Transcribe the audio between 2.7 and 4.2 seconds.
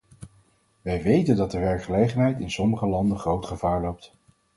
landen groot gevaar loopt.